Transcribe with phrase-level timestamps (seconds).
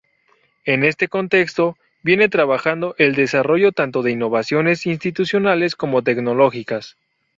[0.65, 6.97] En este contexto viene trabajando el desarrollo tanto de innovaciones institucionales como tecnológicas.